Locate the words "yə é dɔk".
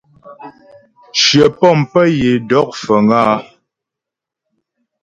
2.17-2.69